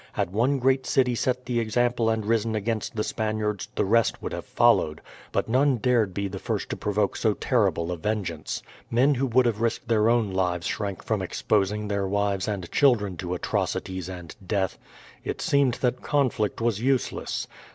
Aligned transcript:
Had 0.13 0.33
one 0.33 0.57
great 0.57 0.87
city 0.87 1.13
set 1.13 1.45
the 1.45 1.59
example 1.59 2.09
and 2.09 2.25
risen 2.25 2.55
against 2.55 2.95
the 2.95 3.03
Spaniards, 3.03 3.67
the 3.75 3.85
rest 3.85 4.19
would 4.19 4.31
have 4.33 4.47
followed; 4.47 4.99
but 5.31 5.47
none 5.47 5.77
dared 5.77 6.11
be 6.11 6.27
the 6.27 6.39
first 6.39 6.69
to 6.71 6.75
provoke 6.75 7.15
so 7.15 7.35
terrible 7.35 7.91
a 7.91 7.97
vengeance. 7.97 8.63
Men 8.89 9.13
who 9.13 9.27
would 9.27 9.45
have 9.45 9.61
risked 9.61 9.87
their 9.89 10.09
own 10.09 10.33
lives 10.33 10.65
shrank 10.65 11.03
from 11.03 11.21
exposing 11.21 11.87
their 11.87 12.07
wives 12.07 12.47
and 12.47 12.71
children 12.71 13.15
to 13.17 13.35
atrocities 13.35 14.09
and 14.09 14.35
death. 14.43 14.79
It 15.23 15.39
seemed 15.39 15.75
that 15.75 16.01
conflict 16.01 16.59
was 16.61 16.81
useless. 16.81 17.47